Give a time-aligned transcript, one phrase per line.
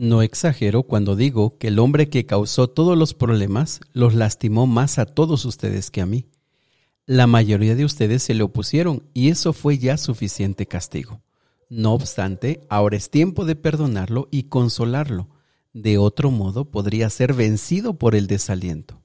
[0.00, 4.96] No exagero cuando digo que el hombre que causó todos los problemas los lastimó más
[5.00, 6.26] a todos ustedes que a mí.
[7.04, 11.20] La mayoría de ustedes se le opusieron y eso fue ya suficiente castigo.
[11.68, 15.30] No obstante, ahora es tiempo de perdonarlo y consolarlo.
[15.72, 19.02] De otro modo, podría ser vencido por el desaliento.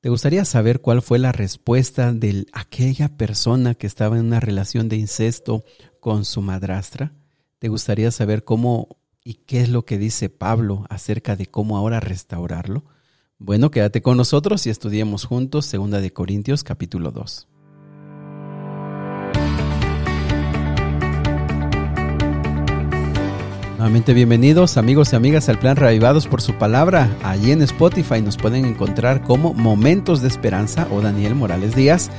[0.00, 4.88] ¿Te gustaría saber cuál fue la respuesta de aquella persona que estaba en una relación
[4.88, 5.62] de incesto
[6.00, 7.14] con su madrastra?
[7.60, 12.00] ¿Te gustaría saber cómo y qué es lo que dice Pablo acerca de cómo ahora
[12.00, 12.84] restaurarlo?
[13.38, 17.48] Bueno, quédate con nosotros y estudiemos juntos 2 de Corintios capítulo 2.
[23.88, 27.10] Bienvenidos amigos y amigas al plan Reavivados por su palabra.
[27.22, 32.10] Allí en Spotify nos pueden encontrar como Momentos de Esperanza o Daniel Morales Díaz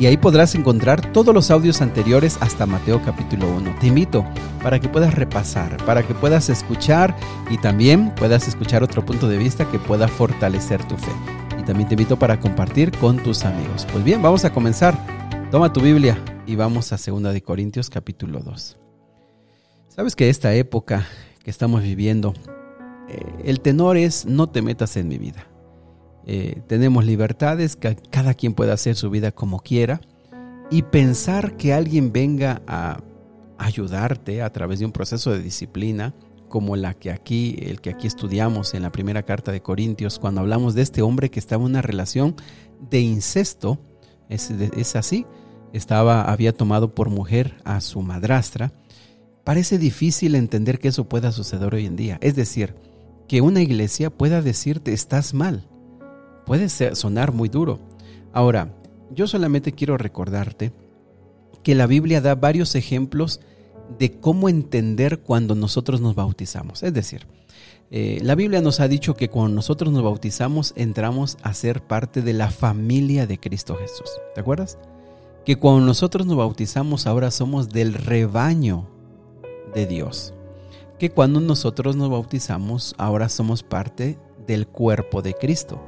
[0.00, 3.76] y ahí podrás encontrar todos los audios anteriores hasta Mateo capítulo 1.
[3.78, 4.24] Te invito
[4.62, 7.14] para que puedas repasar, para que puedas escuchar
[7.50, 11.12] y también puedas escuchar otro punto de vista que pueda fortalecer tu fe.
[11.60, 13.86] Y también te invito para compartir con tus amigos.
[13.92, 14.96] Pues bien, vamos a comenzar.
[15.50, 18.77] Toma tu Biblia y vamos a 2 de Corintios capítulo 2.
[19.98, 21.08] Sabes que esta época
[21.42, 22.32] que estamos viviendo,
[23.08, 25.48] eh, el tenor es no te metas en mi vida.
[26.24, 30.00] Eh, tenemos libertades, que cada quien puede hacer su vida como quiera
[30.70, 33.00] y pensar que alguien venga a
[33.58, 36.14] ayudarte a través de un proceso de disciplina
[36.48, 40.42] como la que aquí, el que aquí estudiamos en la primera carta de Corintios, cuando
[40.42, 42.36] hablamos de este hombre que estaba en una relación
[42.88, 43.80] de incesto,
[44.28, 45.26] es, es así,
[45.72, 48.72] estaba, había tomado por mujer a su madrastra,
[49.48, 52.18] Parece difícil entender que eso pueda suceder hoy en día.
[52.20, 52.74] Es decir,
[53.28, 55.66] que una iglesia pueda decirte estás mal.
[56.44, 57.80] Puede sonar muy duro.
[58.34, 58.74] Ahora,
[59.10, 60.74] yo solamente quiero recordarte
[61.62, 63.40] que la Biblia da varios ejemplos
[63.98, 66.82] de cómo entender cuando nosotros nos bautizamos.
[66.82, 67.26] Es decir,
[67.90, 72.20] eh, la Biblia nos ha dicho que cuando nosotros nos bautizamos entramos a ser parte
[72.20, 74.10] de la familia de Cristo Jesús.
[74.34, 74.76] ¿Te acuerdas?
[75.46, 78.97] Que cuando nosotros nos bautizamos ahora somos del rebaño
[79.74, 80.34] de Dios.
[80.98, 85.80] Que cuando nosotros nos bautizamos, ahora somos parte del cuerpo de Cristo.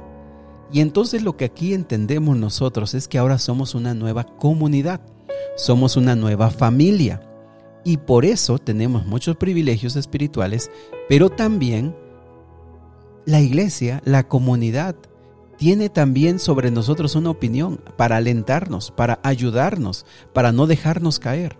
[0.71, 5.01] Y entonces lo que aquí entendemos nosotros es que ahora somos una nueva comunidad,
[5.57, 7.21] somos una nueva familia.
[7.83, 10.71] Y por eso tenemos muchos privilegios espirituales,
[11.09, 11.95] pero también
[13.25, 14.95] la iglesia, la comunidad,
[15.57, 21.57] tiene también sobre nosotros una opinión para alentarnos, para ayudarnos, para no dejarnos caer.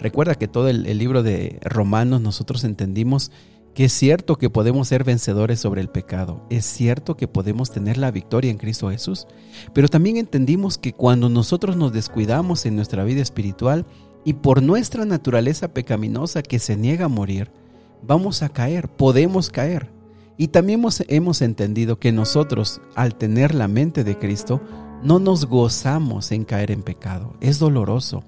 [0.00, 3.30] Recuerda que todo el, libro de Romanos nosotros entendimos
[3.74, 7.96] que es cierto que podemos ser vencedores sobre el pecado, es cierto que podemos tener
[7.96, 9.26] la victoria en Cristo Jesús,
[9.72, 13.86] pero también entendimos que cuando nosotros nos descuidamos en nuestra vida espiritual
[14.24, 17.50] y por nuestra naturaleza pecaminosa que se niega a morir,
[18.02, 19.90] vamos a caer, podemos caer.
[20.36, 24.60] Y también hemos, entendido que nosotros, al tener la mente de Cristo,
[25.02, 28.24] no nos gozamos en caer en pecado, es doloroso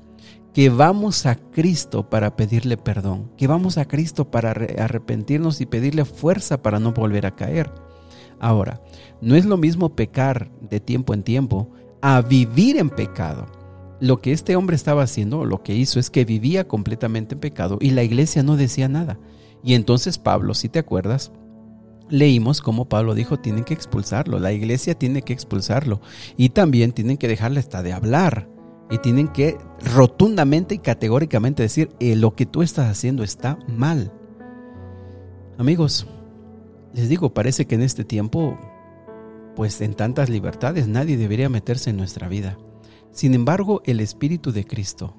[0.53, 6.05] que vamos a Cristo para pedirle perdón, que vamos a Cristo para arrepentirnos y pedirle
[6.05, 7.71] fuerza para no volver a caer.
[8.41, 8.81] Ahora,
[9.21, 13.47] no es lo mismo pecar de tiempo en tiempo a vivir en pecado.
[14.01, 17.79] Lo que este hombre estaba haciendo, lo que hizo es que vivía completamente en pecado
[17.81, 19.19] y la iglesia no decía nada.
[19.63, 21.33] Y entonces Pablo, si te acuerdas,
[22.09, 26.01] leímos cómo Pablo dijo, tienen que expulsarlo, la iglesia tiene que expulsarlo
[26.39, 28.49] y también tienen que dejarle hasta de hablar
[28.91, 29.57] y tienen que
[29.95, 34.13] rotundamente y categóricamente decir, eh, lo que tú estás haciendo está mal.
[35.59, 36.07] Amigos,
[36.93, 38.59] les digo, parece que en este tiempo,
[39.55, 42.59] pues en tantas libertades, nadie debería meterse en nuestra vida.
[43.13, 45.15] Sin embargo, el Espíritu de Cristo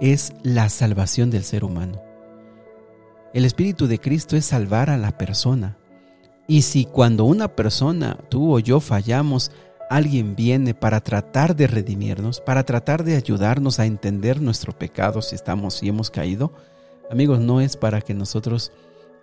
[0.00, 2.02] es la salvación del ser humano.
[3.32, 5.78] El Espíritu de Cristo es salvar a la persona.
[6.46, 9.50] Y si cuando una persona, tú o yo fallamos,
[9.94, 15.36] alguien viene para tratar de redimirnos, para tratar de ayudarnos a entender nuestro pecado si
[15.36, 16.52] estamos y hemos caído,
[17.10, 18.72] amigos, no es para que nosotros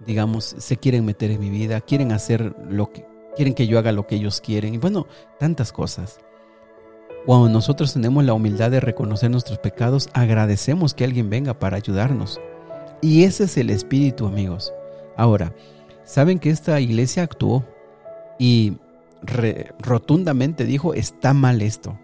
[0.05, 3.05] digamos se quieren meter en mi vida, quieren hacer lo que
[3.35, 5.07] quieren que yo haga lo que ellos quieren y bueno,
[5.39, 6.19] tantas cosas.
[7.25, 12.39] Cuando nosotros tenemos la humildad de reconocer nuestros pecados, agradecemos que alguien venga para ayudarnos.
[13.01, 14.73] Y ese es el espíritu, amigos.
[15.17, 15.53] Ahora,
[16.03, 17.63] saben que esta iglesia actuó
[18.39, 18.77] y
[19.79, 21.97] rotundamente dijo, está mal esto.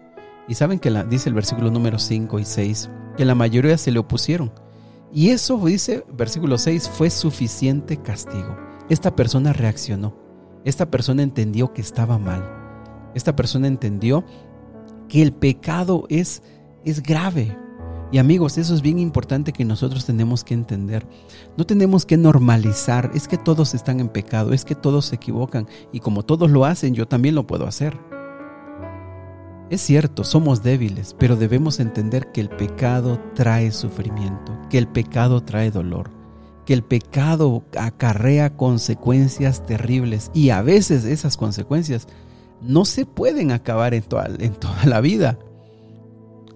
[0.46, 3.90] Y saben que la, dice el versículo número 5 y 6, que la mayoría se
[3.90, 4.52] le opusieron.
[5.12, 8.56] Y eso, dice versículo 6, fue suficiente castigo.
[8.88, 10.16] Esta persona reaccionó.
[10.64, 12.44] Esta persona entendió que estaba mal.
[13.14, 14.24] Esta persona entendió
[15.08, 16.42] que el pecado es,
[16.84, 17.56] es grave.
[18.10, 21.06] Y amigos, eso es bien importante que nosotros tenemos que entender.
[21.58, 25.66] No tenemos que normalizar, es que todos están en pecado, es que todos se equivocan
[25.92, 27.98] y como todos lo hacen, yo también lo puedo hacer.
[29.68, 35.42] Es cierto, somos débiles, pero debemos entender que el pecado trae sufrimiento, que el pecado
[35.42, 36.10] trae dolor,
[36.64, 42.08] que el pecado acarrea consecuencias terribles y a veces esas consecuencias
[42.62, 45.38] no se pueden acabar en toda, en toda la vida.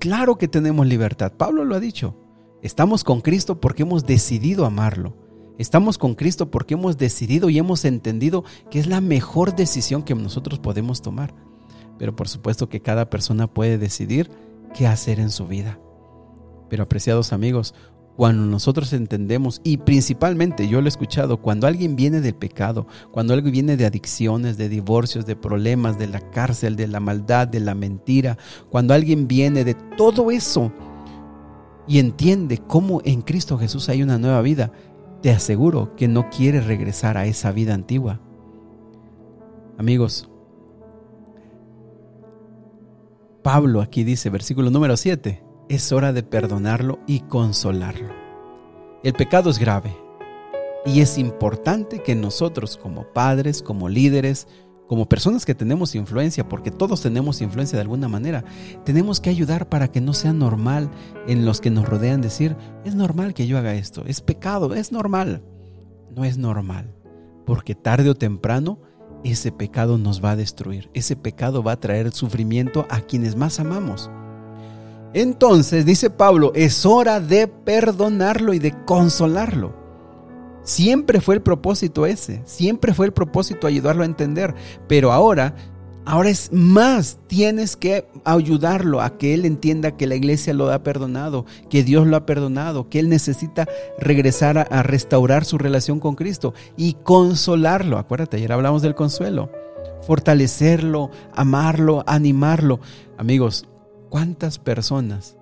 [0.02, 2.16] Claro que tenemos libertad, Pablo lo ha dicho.
[2.60, 5.16] Estamos con Cristo porque hemos decidido amarlo.
[5.58, 10.14] Estamos con Cristo porque hemos decidido y hemos entendido que es la mejor decisión que
[10.14, 11.34] nosotros podemos tomar
[12.02, 14.28] pero por supuesto que cada persona puede decidir
[14.74, 15.78] qué hacer en su vida.
[16.68, 17.76] Pero apreciados amigos,
[18.16, 23.32] cuando nosotros entendemos, y principalmente yo lo he escuchado, cuando alguien viene del pecado, cuando
[23.32, 27.60] alguien viene de adicciones, de divorcios, de problemas, de la cárcel, de la maldad, de
[27.60, 28.36] la mentira,
[28.70, 30.72] cuando alguien viene de todo eso
[31.86, 34.72] y entiende cómo en Cristo Jesús hay una nueva vida,
[35.22, 38.20] te aseguro que no quiere regresar a esa vida antigua.
[39.78, 40.28] Amigos,
[43.42, 48.12] Pablo aquí dice, versículo número 7, es hora de perdonarlo y consolarlo.
[49.02, 49.96] El pecado es grave
[50.84, 54.48] y es importante que nosotros como padres, como líderes,
[54.88, 58.44] como personas que tenemos influencia, porque todos tenemos influencia de alguna manera,
[58.84, 60.90] tenemos que ayudar para que no sea normal
[61.26, 64.92] en los que nos rodean decir, es normal que yo haga esto, es pecado, es
[64.92, 65.42] normal.
[66.14, 66.94] No es normal,
[67.46, 68.80] porque tarde o temprano
[69.24, 73.60] ese pecado nos va a destruir, ese pecado va a traer sufrimiento a quienes más
[73.60, 74.10] amamos.
[75.14, 79.74] Entonces, dice Pablo, es hora de perdonarlo y de consolarlo.
[80.62, 84.54] Siempre fue el propósito ese, siempre fue el propósito ayudarlo a entender,
[84.86, 85.54] pero ahora
[86.04, 90.82] Ahora es más, tienes que ayudarlo a que él entienda que la iglesia lo ha
[90.82, 93.68] perdonado, que Dios lo ha perdonado, que él necesita
[94.00, 97.98] regresar a, restaurar su relación con Cristo y consolarlo.
[97.98, 99.50] Acuérdate, ayer hablamos del consuelo.
[100.04, 102.80] Fortalecerlo, amarlo, animarlo.
[103.16, 103.68] Amigos,
[104.12, 105.38] ¿cuántas personas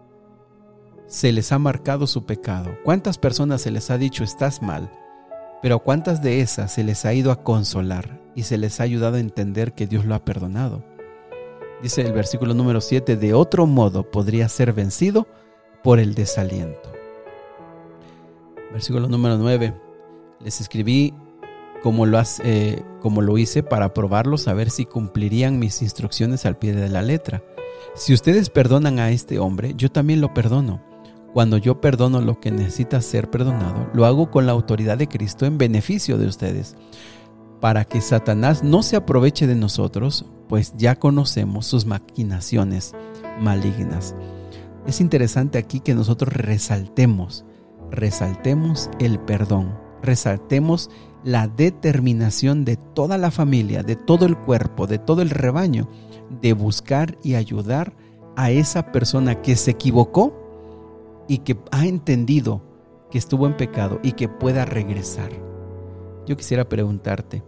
[1.09, 2.71] se les ha marcado su pecado?
[2.85, 4.93] ¿Cuántas personas se les ha dicho estás mal?
[5.61, 9.17] Pero ¿cuántas de esas se les ha ido a consolar y se les ha ayudado
[9.17, 10.85] a entender que Dios lo ha perdonado?
[11.83, 15.27] Dice el versículo número 7, de otro modo podría ser vencido
[15.83, 16.93] por el desaliento.
[18.73, 19.75] Versículo número 9,
[20.45, 21.13] les escribí
[21.83, 26.57] como lo, eh, como lo hice para probarlos a ver si cumplirían mis instrucciones al
[26.57, 27.43] pie de la letra.
[27.95, 30.81] Si ustedes perdonan a este hombre, yo también lo perdono.
[31.33, 35.45] Cuando yo perdono lo que necesita ser perdonado, lo hago con la autoridad de Cristo
[35.45, 36.77] en beneficio de ustedes,
[37.61, 42.95] para que Satanás no se aproveche de nosotros, pues ya conocemos sus maquinaciones
[43.41, 44.15] malignas.
[44.87, 47.45] Es interesante aquí que nosotros resaltemos,
[47.91, 50.91] resaltemos el perdón, resaltemos
[51.23, 55.89] la determinación de toda la familia, de todo el cuerpo, de todo el rebaño,
[56.41, 57.93] de buscar y ayudar
[58.37, 60.33] a esa persona que se equivocó
[61.29, 62.63] y que ha entendido
[63.11, 65.31] que estuvo en pecado y que pueda regresar.
[66.27, 67.43] Yo quisiera preguntarte,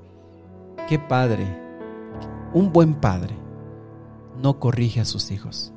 [0.89, 1.47] ¿qué padre,
[2.53, 3.35] un buen padre,
[4.43, 5.73] no corrige a sus hijos?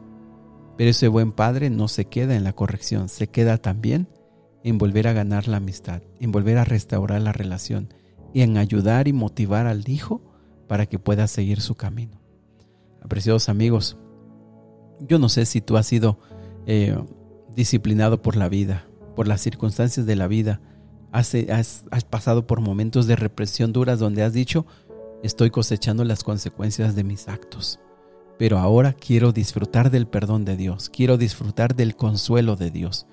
[0.78, 4.10] Pero ese buen padre no se queda en la corrección, se queda también
[4.64, 7.94] en volver a ganar la amistad, en volver a restaurar la relación
[8.34, 10.22] y en ayudar y motivar al hijo
[10.68, 12.25] para que pueda seguir su camino.
[13.06, 13.98] Apreciados amigos,
[15.00, 16.18] yo no sé si tú has sido
[16.66, 16.98] eh,
[17.56, 20.60] disciplinado por la vida, por las circunstancias de la vida.
[21.12, 24.66] Has, has, pasado por momentos de represión duras donde has dicho,
[25.22, 27.80] estoy cosechando las consecuencias de mis actos.
[28.40, 33.06] Pero ahora quiero disfrutar del perdón de Dios, quiero disfrutar del consuelo de Dios.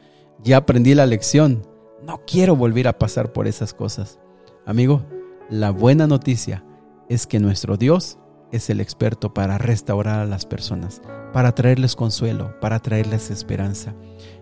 [0.43, 1.67] Ya aprendí la lección,
[2.03, 4.19] no quiero volver a pasar por esas cosas.
[4.65, 5.05] Amigo,
[5.51, 6.65] la buena noticia
[7.11, 8.17] es que nuestro Dios
[8.53, 13.95] es el experto para restaurar a las personas, para traerles consuelo, para traerles esperanza.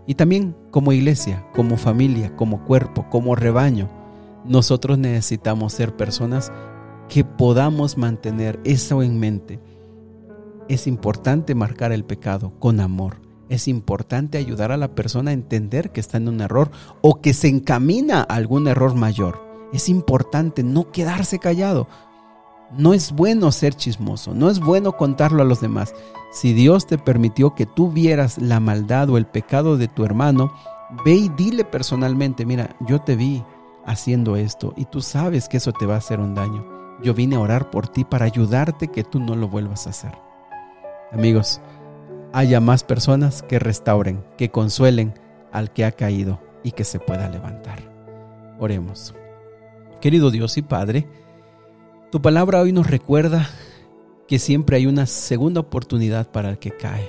[0.07, 3.89] Y también como iglesia, como familia, como cuerpo, como rebaño,
[4.45, 6.53] nosotros necesitamos ser personas
[7.09, 9.61] que podamos mantener eso en mente.
[10.69, 13.21] Es importante marcar el pecado con amor.
[13.49, 16.71] Es importante ayudar a la persona a entender que está en un error
[17.03, 19.43] o que se encamina a algún error mayor.
[19.73, 21.89] Es importante no quedarse callado.
[22.77, 25.95] No es bueno ser chismoso, no es bueno contarlo a los demás.
[26.33, 30.53] Si Dios te permitió que tú vieras la maldad o el pecado de tu hermano,
[31.05, 33.43] ve y dile personalmente, mira, yo te vi
[33.85, 36.65] haciendo esto y tú sabes que eso te va a hacer un daño.
[37.03, 40.13] Yo vine a orar por ti para ayudarte que tú no lo vuelvas a hacer.
[41.13, 41.61] Amigos,
[42.33, 45.15] haya más personas que restauren, que consuelen,
[45.51, 47.79] al que ha caído y que se pueda levantar.
[48.59, 49.15] Oremos.
[50.01, 51.09] Querido Dios y Padre,
[52.11, 53.49] tu palabra hoy nos recuerda
[54.27, 57.09] que siempre hay una segunda oportunidad para el que cae.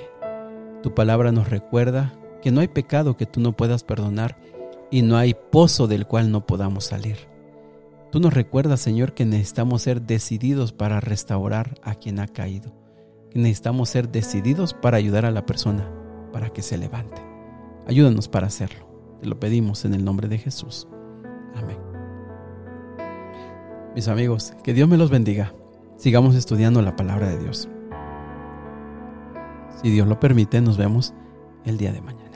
[0.82, 4.38] Tu palabra nos recuerda que no hay pecado que tú no puedas perdonar
[4.92, 7.16] y no hay pozo del cual no podamos salir.
[8.12, 12.72] Tú nos recuerdas, Señor, que necesitamos ser decididos para restaurar a quien ha caído.
[13.30, 15.90] Que necesitamos ser decididos para ayudar a la persona
[16.32, 17.20] para que se levante.
[17.88, 18.86] Ayúdanos para hacerlo.
[19.20, 20.86] Te lo pedimos en el nombre de Jesús.
[23.94, 25.52] Mis amigos, que Dios me los bendiga.
[25.98, 27.68] Sigamos estudiando la palabra de Dios.
[29.82, 31.12] Si Dios lo permite, nos vemos
[31.66, 32.31] el día de mañana.